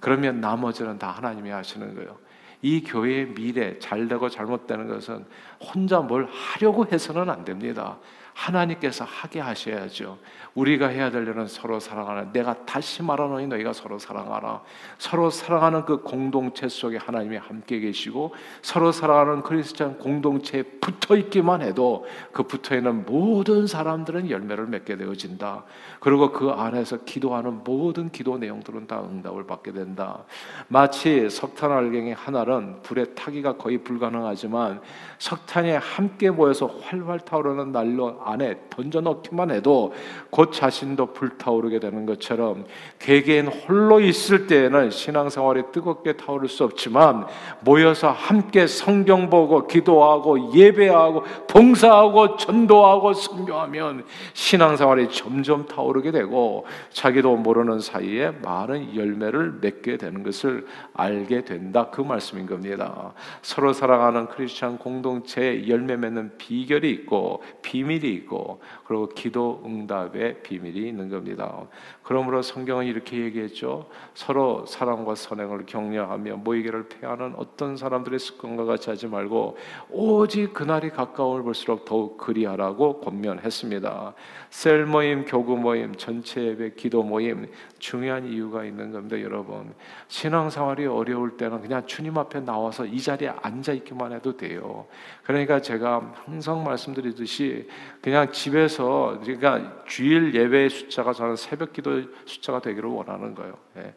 그러면 0.02 0.42
나머지는 0.42 1.00
다 1.00 1.10
하나님이 1.10 1.52
하시는 1.52 1.96
거예요. 1.96 2.18
이 2.62 2.84
교회의 2.84 3.34
미래 3.34 3.80
잘되고 3.80 4.28
잘못되는 4.28 4.90
것은 4.90 5.26
혼자 5.62 6.02
뭘 6.02 6.26
하려고 6.26 6.86
해서는 6.86 7.30
안 7.30 7.46
됩니다. 7.46 7.98
하나님께서 8.36 9.06
하게 9.06 9.40
하셔야죠. 9.40 10.18
우리가 10.56 10.88
해야 10.88 11.10
될 11.10 11.24
일은 11.24 11.48
서로 11.48 11.80
사랑하는 11.80 12.32
내가 12.34 12.66
다시 12.66 13.02
말하노니 13.02 13.48
너희가 13.48 13.74
서로 13.74 13.98
사랑하라. 13.98 14.62
서로 14.98 15.30
사랑하는 15.30 15.86
그 15.86 16.02
공동체 16.02 16.68
속에 16.68 16.98
하나님이 16.98 17.38
함께 17.38 17.80
계시고 17.80 18.36
서로 18.62 18.92
사랑하는 18.92 19.42
크리스찬 19.42 19.98
공동체에 20.00 20.64
붙어 20.64 21.16
있기만 21.16 21.62
해도 21.62 22.06
그 22.32 22.44
붙어 22.44 22.76
있는 22.76 23.06
모든 23.06 23.68
사람들은 23.68 24.30
열매를 24.30 24.68
맺게 24.68 24.98
되어진다. 24.98 25.64
그리고 26.00 26.32
그 26.32 26.50
안에서 26.50 27.04
기도하는 27.06 27.64
모든 27.64 28.10
기도 28.12 28.38
내용들은 28.38 28.88
다 28.88 29.02
응답을 29.02 29.48
받게 29.48 29.72
된다. 29.72 30.24
마치 30.68 31.30
석탄 31.30 31.72
알갱이 31.72 32.12
하나는 32.14 32.82
불에 32.82 33.14
타기가 33.16 33.58
거의 33.58 33.78
불가능하지만 33.78 34.82
석탄이 35.20 35.72
함께 35.72 36.30
모여서 36.30 36.68
활활 36.68 37.20
타오르는 37.20 37.72
난로 37.72 38.25
안에 38.26 38.56
던져 38.70 39.02
넣기만 39.02 39.52
해도 39.52 39.94
곧 40.30 40.52
자신도 40.52 41.14
불타오르게 41.14 41.80
되는 41.80 42.06
것처럼 42.06 42.66
개개인 43.00 43.48
홀로 43.48 44.00
있을 44.00 44.48
때에는 44.48 44.90
신앙생활이 44.90 45.64
뜨겁게 45.72 46.14
타오를 46.14 46.50
수 46.50 46.64
없지만 46.64 47.26
모여서 47.62 48.10
함께 48.12 48.66
성경 48.68 49.30
보고 49.30 49.68
기도하고 49.68 50.54
예배하고 50.54 51.24
봉사하고 51.48 52.38
전도하고 52.38 53.14
선교하면 53.14 54.06
신앙생활이 54.34 55.10
점점 55.10 55.68
타오르게 55.68 56.12
되고 56.12 56.66
자기도 56.90 57.36
모르는 57.36 57.80
사이에 57.80 58.32
많은 58.42 58.96
열매를 58.96 59.60
맺게 59.62 59.98
되는 59.98 60.24
것을 60.24 60.66
알게 60.94 61.46
된다 61.46 61.90
그 61.92 62.02
말씀인 62.02 62.48
겁니다. 62.48 63.14
서로 63.42 63.74
사랑하는 63.74 64.28
크리스천 64.28 64.78
공동체에 64.78 65.68
열매 65.68 65.96
맺는 65.96 66.38
비결이 66.38 66.90
있고 66.92 67.44
비밀이 67.62 68.15
있고 68.16 68.60
그리고 68.86 69.10
기도 69.10 69.62
응답의 69.66 70.42
비밀이 70.44 70.88
있는 70.90 71.10
겁니다. 71.10 71.68
그러므로 72.06 72.44
성경은 72.44 72.86
이렇게 72.86 73.18
얘기했죠. 73.18 73.88
서로 74.14 74.64
사랑과 74.68 75.16
선행을 75.16 75.66
격려하며 75.66 76.38
모이기를 76.38 76.88
패하는 76.88 77.34
어떤 77.36 77.76
사람들의 77.76 78.20
습관과 78.20 78.66
같이 78.66 78.92
하지 78.92 79.08
말고 79.08 79.58
오직 79.90 80.54
그날이 80.54 80.92
가까움을 80.92 81.42
볼수록 81.42 81.84
더욱 81.84 82.18
그리하라고 82.18 83.00
권면했습니다. 83.02 84.14
셀 84.52 84.86
모임, 84.86 85.26
교구 85.26 85.58
모임, 85.58 85.96
전체 85.96 86.44
예배, 86.44 86.76
기도 86.76 87.02
모임 87.02 87.48
중요한 87.80 88.28
이유가 88.28 88.64
있는 88.64 88.92
겁니다, 88.92 89.20
여러분. 89.22 89.74
신앙생활이 90.08 90.86
어려울 90.86 91.38
때는 91.38 91.60
그냥 91.62 91.88
주님 91.88 92.20
앞에 92.20 92.40
나와서 92.42 92.86
이 92.86 93.02
자리에 93.02 93.32
앉아 93.42 93.74
있기만 93.74 94.14
해도 94.14 94.38
돼요. 94.38 94.86
그러니까 95.24 95.60
제가 95.60 96.14
항상 96.14 96.64
말씀드리듯이 96.64 97.68
그냥 98.00 98.32
집에서 98.32 99.20
그러니까 99.24 99.84
주일 99.86 100.36
예배의 100.36 100.70
숫자가 100.70 101.12
저는 101.12 101.36
새벽 101.36 101.74
기도 101.74 101.95
숫자가 102.26 102.62
되기를 102.62 102.90
원하는 102.90 103.36
거예요. 103.36 103.58
예. 103.78 103.94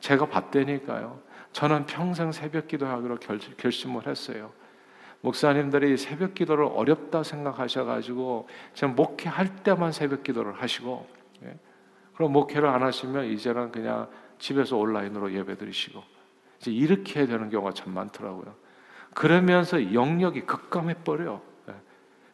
제가 0.00 0.26
봤다니까요. 0.26 1.20
저는 1.52 1.86
평생 1.86 2.32
새벽 2.32 2.68
기도하기로 2.68 3.16
결, 3.16 3.38
결심을 3.38 4.06
했어요. 4.06 4.52
목사님들이 5.20 5.96
새벽 5.96 6.34
기도를 6.34 6.64
어렵다 6.64 7.22
생각하셔가지고 7.22 8.48
지금 8.74 8.94
목회할 8.96 9.62
때만 9.62 9.92
새벽 9.92 10.24
기도를 10.24 10.54
하시고 10.54 11.06
예? 11.44 11.56
그럼 12.14 12.32
목회를 12.32 12.68
안 12.68 12.82
하시면 12.82 13.26
이제는 13.26 13.70
그냥 13.70 14.08
집에서 14.38 14.76
온라인으로 14.76 15.32
예배 15.32 15.56
드리시고 15.56 16.02
이제 16.58 16.70
이렇게 16.72 17.26
되는 17.26 17.48
경우가 17.50 17.72
참 17.72 17.94
많더라고요. 17.94 18.54
그러면서 19.14 19.94
영역이 19.94 20.42
급감해 20.42 20.94
버려. 21.04 21.40
예. 21.68 21.74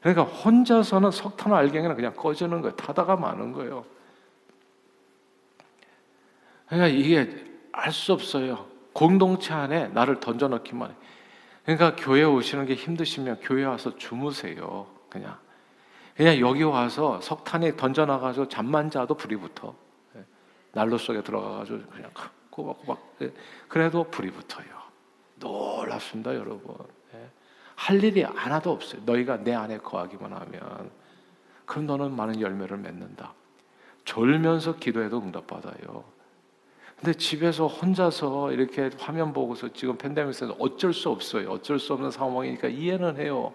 그러니까 0.00 0.22
혼자서는 0.22 1.10
석탄 1.10 1.52
알갱이는 1.52 1.94
그냥 1.94 2.14
꺼지는 2.14 2.62
거예요. 2.62 2.74
타다가 2.76 3.16
마는 3.16 3.52
거예요. 3.52 3.84
그러니까 6.68 6.88
이게 6.88 7.44
알 7.72 7.92
수 7.92 8.12
없어요. 8.12 8.66
공동체 8.92 9.54
안에 9.54 9.88
나를 9.88 10.20
던져넣기만 10.20 10.90
해. 10.90 10.94
그러니까 11.64 11.96
교회 11.96 12.25
오시는 12.25 12.66
게 12.66 12.75
힘드시면 12.75 13.40
교회 13.42 13.64
와서 13.64 13.96
주무세요. 13.96 14.87
그냥. 15.08 15.38
그냥 16.16 16.40
여기 16.40 16.62
와서 16.64 17.20
석탄에 17.20 17.76
던져놔가지고 17.76 18.48
잠만 18.48 18.90
자도 18.90 19.14
불이 19.14 19.37
붙어. 19.37 19.75
예. 20.16 20.25
난로 20.72 20.98
속에 20.98 21.22
들어가가지고 21.22 21.78
그냥 21.90 22.10
꼬박꼬박. 22.50 23.14
예. 23.22 23.32
그래도 23.68 24.04
불이 24.04 24.30
붙어요. 24.32 24.66
놀랍습니다, 25.37 26.34
여러분. 26.34 26.75
예. 27.14 27.30
할 27.76 28.02
일이 28.02 28.22
하나도 28.22 28.72
없어요. 28.72 29.02
너희가 29.04 29.44
내 29.44 29.54
안에 29.54 29.78
거하기만 29.78 30.32
하면. 30.32 30.90
그럼 31.64 31.87
너는 31.87 32.16
많은 32.16 32.40
열매를 32.40 32.78
맺는다. 32.78 33.34
졸면서 34.04 34.76
기도해도 34.76 35.18
응답받아요. 35.20 36.02
근데 37.00 37.14
집에서 37.14 37.69
혼자서 37.69 38.52
이렇게 38.52 38.90
화면 38.99 39.33
보고서 39.33 39.69
지금 39.73 39.97
팬데믹에서 39.97 40.57
어쩔 40.59 40.93
수 40.93 41.11
없어요. 41.11 41.50
어쩔 41.50 41.78
수 41.78 41.93
없는 41.93 42.11
상황이니까 42.11 42.69
이해는 42.69 43.19
해요. 43.19 43.55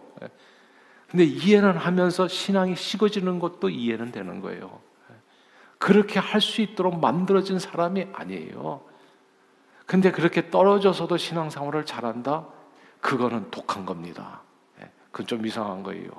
근데 1.10 1.26
이해는 1.26 1.78
하면서 1.78 2.28
신앙이 2.28 2.76
식어지는 2.76 3.40
것도 3.40 3.70
이해는 3.70 4.12
되는 4.12 4.40
거예요. 4.40 4.82
그렇게 5.78 6.20
할 6.20 6.40
수 6.40 6.62
있도록 6.62 7.00
만들어진 7.00 7.60
사람이 7.60 8.08
아니에요. 8.14 8.82
근데 9.86 10.12
그렇게 10.12 10.50
떨어져서도 10.50 11.18
신앙생활을 11.18 11.86
잘한다? 11.86 12.48
그거는 13.02 13.52
독한 13.52 13.86
겁니다. 13.86 14.42
그건 15.12 15.28
좀 15.28 15.46
이상한 15.46 15.84
거예요. 15.84 16.10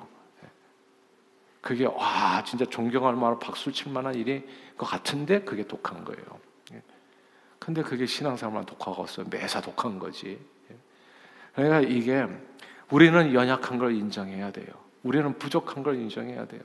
그게 1.59 1.85
와 1.85 2.43
진짜 2.43 2.63
존경할 2.65 3.15
만한 3.15 3.39
박수 3.39 3.71
칠 3.71 3.91
만한 3.91 4.13
일인 4.13 4.47
것 4.77 4.85
같은데 4.85 5.41
그게 5.41 5.65
독한 5.65 6.05
거예요. 6.05 6.23
근데 7.65 7.81
그게 7.81 8.05
신앙생활만 8.05 8.67
독하고 8.67 9.01
없어요. 9.01 9.25
매사 9.31 9.59
독한 9.59 9.97
거지. 9.97 10.39
그러니까 11.55 11.79
이게 11.81 12.27
우리는 12.91 13.33
연약한 13.33 13.79
걸 13.79 13.95
인정해야 13.95 14.51
돼요. 14.51 14.67
우리는 15.01 15.33
부족한 15.39 15.81
걸 15.81 15.95
인정해야 15.95 16.45
돼요. 16.45 16.61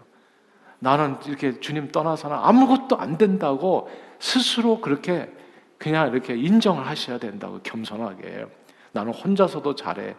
나는 0.78 1.16
이렇게 1.24 1.58
주님 1.58 1.90
떠나서는 1.90 2.36
아무것도 2.36 2.98
안 2.98 3.16
된다고 3.16 3.90
스스로 4.18 4.82
그렇게 4.82 5.34
그냥 5.78 6.12
이렇게 6.12 6.36
인정을 6.36 6.86
하셔야 6.86 7.16
된다고 7.16 7.60
겸손하게. 7.62 8.44
나는 8.92 9.14
혼자서도 9.14 9.76
잘해. 9.76 10.14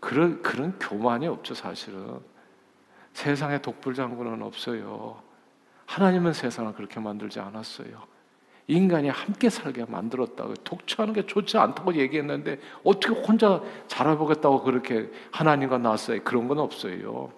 그런 0.00 0.40
그런 0.40 0.78
교만이 0.78 1.26
없죠 1.26 1.54
사실은. 1.54 2.18
세상에 3.12 3.60
독불장군은 3.60 4.40
없어요. 4.40 5.20
하나님은 5.84 6.32
세상을 6.32 6.72
그렇게 6.72 6.98
만들지 6.98 7.40
않았어요. 7.40 8.11
인간이 8.68 9.08
함께 9.08 9.50
살게 9.50 9.84
만들었다고 9.86 10.54
독처하는 10.54 11.14
게 11.14 11.26
좋지 11.26 11.58
않다고 11.58 11.94
얘기했는데 11.94 12.60
어떻게 12.84 13.12
혼자 13.12 13.60
잘해보겠다고 13.88 14.62
그렇게 14.62 15.10
하나님과 15.32 15.78
나왔어요? 15.78 16.22
그런 16.22 16.48
건 16.48 16.58
없어요. 16.58 17.32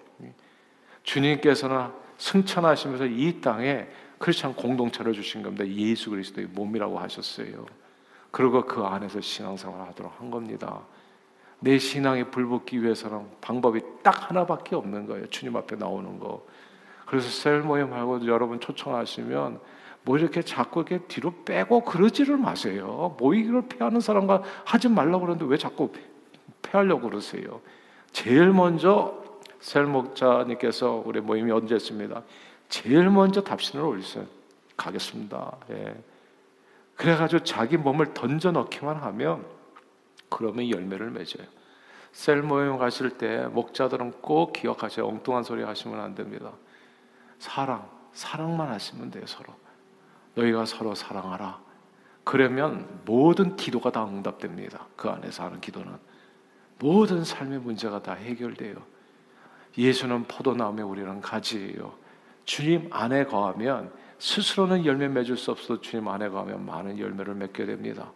주님께서는 1.03 1.87
승천하시면서 2.17 3.05
이 3.05 3.41
땅에 3.41 3.87
크리스천 4.17 4.55
공동체를 4.55 5.13
주신 5.13 5.41
겁니다. 5.41 5.67
예수 5.67 6.09
그리스도의 6.09 6.47
몸이라고 6.47 6.99
하셨어요. 6.99 7.65
그리고 8.31 8.65
그 8.65 8.83
안에서 8.83 9.21
신앙생활을 9.21 9.87
하도록 9.87 10.13
한 10.19 10.31
겁니다. 10.31 10.81
내 11.59 11.77
신앙에 11.77 12.25
불붙기 12.25 12.81
위해서는 12.81 13.25
방법이 13.41 13.81
딱 14.03 14.29
하나밖에 14.29 14.75
없는 14.75 15.07
거예요. 15.07 15.27
주님 15.29 15.55
앞에 15.55 15.75
나오는 15.75 16.19
거. 16.19 16.45
그래서 17.05 17.29
셀 17.29 17.61
모임 17.61 17.93
하고 17.93 18.25
여러분 18.25 18.59
초청하시면 18.59 19.59
뭐 20.05 20.17
이렇게 20.17 20.43
자꾸 20.43 20.81
이렇게 20.81 20.99
뒤로 21.07 21.33
빼고 21.43 21.83
그러지를 21.83 22.37
마세요. 22.37 23.15
모이기를 23.19 23.67
피하는 23.67 23.99
사람과 23.99 24.43
하지 24.63 24.87
말라고 24.87 25.21
그러는데 25.21 25.45
왜 25.45 25.57
자꾸 25.57 25.91
피하려고 26.61 27.09
그러세요? 27.09 27.59
제일 28.11 28.51
먼저 28.51 29.23
셀 29.59 29.85
목자님께서 29.85 31.03
우리 31.05 31.21
모임이 31.21 31.51
언제 31.51 31.73
했습니다. 31.75 32.21
제일 32.69 33.09
먼저 33.09 33.41
답신을 33.41 33.83
올리세요. 33.83 34.25
가겠습니다. 34.77 35.57
예. 35.71 35.95
그래가지고 36.95 37.43
자기 37.43 37.75
몸을 37.75 38.13
던져 38.13 38.51
넣기만 38.51 38.97
하면 38.97 39.45
그러면 40.29 40.69
열매를 40.69 41.09
맺어요. 41.09 41.47
셀 42.11 42.43
모임 42.43 42.77
가실 42.77 43.17
때 43.17 43.47
목자들은 43.47 44.21
꼭 44.21 44.53
기억하세요. 44.53 45.05
엉뚱한 45.05 45.43
소리 45.43 45.63
하시면 45.63 45.99
안 45.99 46.13
됩니다. 46.15 46.51
사랑, 47.39 47.89
사랑만 48.13 48.69
하시면 48.69 49.11
돼요, 49.11 49.25
서로. 49.25 49.53
너희가 50.35 50.65
서로 50.65 50.95
사랑하라. 50.95 51.59
그러면 52.23 53.01
모든 53.05 53.55
기도가 53.55 53.91
다 53.91 54.05
응답됩니다. 54.05 54.87
그 54.95 55.09
안에서 55.09 55.43
하는 55.43 55.61
기도는 55.61 55.93
모든 56.79 57.23
삶의 57.23 57.59
문제가 57.59 58.01
다 58.01 58.13
해결돼요. 58.13 58.75
예수는 59.77 60.23
포도나무에 60.23 60.83
우리는 60.83 61.21
가지예요. 61.21 61.93
주님 62.45 62.89
안에 62.91 63.25
거하면 63.25 63.91
스스로는 64.19 64.85
열매 64.85 65.07
맺을 65.07 65.37
수 65.37 65.51
없어도 65.51 65.81
주님 65.81 66.07
안에 66.07 66.29
거하면 66.29 66.65
많은 66.65 66.99
열매를 66.99 67.35
맺게 67.35 67.65
됩니다. 67.65 68.11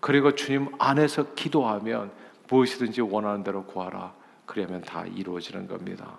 그리고 0.00 0.34
주님 0.34 0.68
안에서 0.78 1.34
기도하면 1.34 2.12
무엇이든지 2.48 3.00
원하는 3.00 3.42
대로 3.42 3.64
구하라. 3.64 4.14
그러면 4.46 4.82
다 4.82 5.04
이루어지는 5.06 5.66
겁니다. 5.66 6.18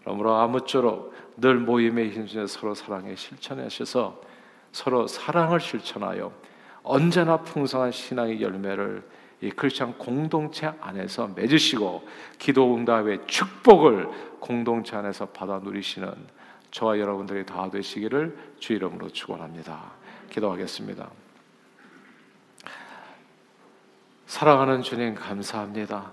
그러므로 0.00 0.34
아무쪼록 0.34 1.12
늘 1.36 1.56
모임에 1.56 2.08
힘쓰 2.10 2.46
서로 2.46 2.74
사랑에 2.74 3.16
실천하셔서 3.16 4.20
서로 4.74 5.06
사랑을 5.06 5.60
실천하여 5.60 6.32
언제나 6.82 7.36
풍성한 7.36 7.92
신앙의 7.92 8.42
열매를 8.42 9.08
이 9.40 9.50
크리스천 9.50 9.96
공동체 9.98 10.66
안에서 10.80 11.28
맺으시고 11.28 12.04
기도 12.40 12.74
응답의 12.74 13.20
축복을 13.28 14.08
공동체 14.40 14.96
안에서 14.96 15.26
받아 15.26 15.60
누리시는 15.60 16.12
저와 16.72 16.98
여러분들이 16.98 17.46
다 17.46 17.70
되시기를 17.70 18.36
주 18.58 18.72
이름으로 18.72 19.10
축원합니다. 19.10 19.92
기도하겠습니다. 20.30 21.08
사랑하는 24.26 24.82
주님 24.82 25.14
감사합니다. 25.14 26.10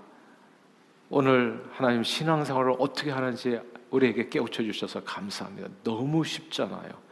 오늘 1.10 1.64
하나님 1.72 2.04
신앙생활을 2.04 2.76
어떻게 2.78 3.10
하는지 3.10 3.60
우리에게 3.90 4.28
깨우쳐 4.28 4.62
주셔서 4.62 5.02
감사합니다. 5.02 5.68
너무 5.82 6.22
쉽잖아요. 6.22 7.11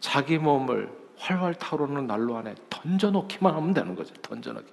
자기 0.00 0.38
몸을 0.38 0.90
활활 1.16 1.54
타오르는 1.54 2.06
난로 2.06 2.36
안에 2.36 2.54
던져놓기만 2.68 3.54
하면 3.54 3.74
되는 3.74 3.94
거죠. 3.94 4.14
던져놓기. 4.22 4.70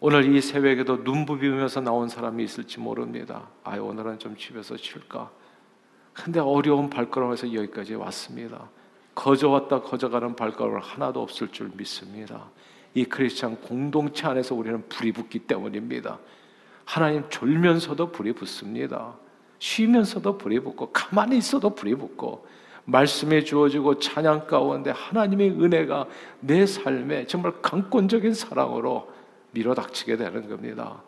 오늘 0.00 0.32
이 0.34 0.40
새벽에도 0.40 1.02
눈 1.02 1.26
부비면서 1.26 1.80
나온 1.80 2.08
사람이 2.08 2.44
있을지 2.44 2.78
모릅니다. 2.78 3.48
아, 3.64 3.76
오늘은 3.76 4.18
좀 4.18 4.36
집에서 4.36 4.76
쉴까? 4.76 5.30
근데 6.12 6.38
어려운 6.40 6.88
발걸음에서 6.88 7.52
여기까지 7.52 7.94
왔습니다. 7.94 8.68
거저 9.14 9.48
왔다 9.48 9.80
거저 9.80 10.08
가는 10.10 10.36
발걸음 10.36 10.78
하나도 10.78 11.20
없을 11.20 11.48
줄 11.48 11.70
믿습니다. 11.74 12.48
이 12.94 13.04
크리스찬 13.04 13.56
공동체 13.60 14.26
안에서 14.26 14.54
우리는 14.54 14.88
불이 14.88 15.12
붙기 15.12 15.40
때문입니다. 15.40 16.18
하나님 16.84 17.28
졸면서도 17.28 18.12
불이 18.12 18.32
붙습니다. 18.34 19.16
쉬면서도 19.58 20.38
불이 20.38 20.60
붙고 20.60 20.92
가만히 20.92 21.38
있어도 21.38 21.74
불이 21.74 21.96
붙고 21.96 22.46
말씀에 22.88 23.44
주어지고 23.44 23.98
찬양 23.98 24.46
가운데 24.46 24.90
하나님의 24.90 25.50
은혜가 25.50 26.06
내 26.40 26.64
삶에 26.64 27.26
정말 27.26 27.52
강권적인 27.60 28.32
사랑으로 28.32 29.10
밀어닥치게 29.50 30.16
되는 30.16 30.48
겁니다. 30.48 31.02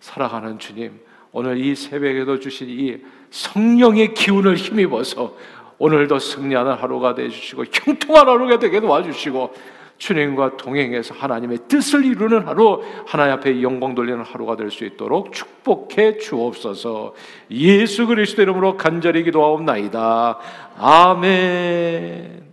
사랑하는 0.00 0.58
주님, 0.58 1.00
오늘 1.32 1.56
이 1.58 1.74
새벽에도 1.74 2.38
주신 2.38 2.68
이 2.68 2.98
성령의 3.30 4.12
기운을 4.12 4.56
힘입어서 4.56 5.34
오늘도 5.78 6.18
승리하는 6.18 6.74
하루가 6.74 7.14
되주시고 7.14 7.64
형통한 7.72 8.28
하루가 8.28 8.58
되게 8.58 8.78
도와주시고 8.78 9.54
주님과 10.02 10.56
동행해서 10.56 11.14
하나님의 11.14 11.58
뜻을 11.68 12.04
이루는 12.04 12.48
하루, 12.48 12.82
하나님 13.06 13.34
앞에 13.34 13.62
영광 13.62 13.94
돌리는 13.94 14.20
하루가 14.22 14.56
될 14.56 14.72
수 14.72 14.84
있도록 14.84 15.32
축복해 15.32 16.18
주옵소서. 16.18 17.14
예수 17.50 18.06
그리스도 18.06 18.42
이름으로 18.42 18.76
간절히 18.76 19.22
기도하옵나이다. 19.22 20.38
아멘. 20.78 22.51